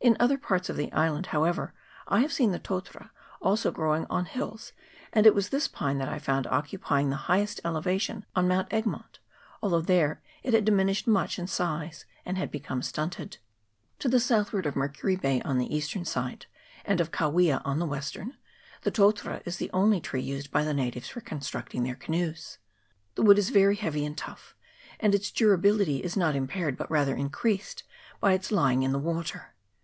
[0.00, 1.74] In other parts of the island, however,
[2.06, 3.10] I have seen the totara
[3.42, 4.72] also growing on hills,
[5.12, 9.18] and it was this pine that I found occupying the highest elevation on Mount Egmont,
[9.60, 13.36] although there it had diminished much in size, and had become stunted.
[13.98, 16.46] To the southward of Mercury Bay, on the eastern coast,
[16.86, 18.34] and of Kawia, on the western,
[18.82, 20.64] the totara is the only tree used by 80 ERITONGA VALLEY.
[20.64, 20.68] [PART I.
[20.68, 22.58] the natives for constructing their canoes.
[23.16, 24.54] The wood is very heavy and tough,
[25.00, 27.82] and its durability is not impaired, but rather increased,
[28.20, 29.54] by its lying in the water.